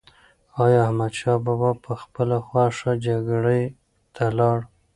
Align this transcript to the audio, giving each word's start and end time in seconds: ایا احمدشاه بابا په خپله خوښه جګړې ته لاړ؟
ایا 0.63 0.79
احمدشاه 0.85 1.37
بابا 1.45 1.71
په 1.83 1.91
خپله 2.01 2.37
خوښه 2.47 2.91
جګړې 3.05 3.61
ته 4.15 4.25
لاړ؟ 4.37 4.57